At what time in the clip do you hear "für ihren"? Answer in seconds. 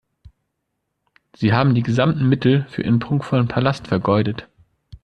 2.69-2.97